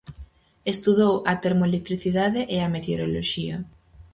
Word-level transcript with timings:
Estudou 0.73 1.13
a 1.31 1.33
termoelectricidade 1.45 2.41
e 2.55 2.57
a 2.65 2.71
meteoroloxía. 2.75 3.57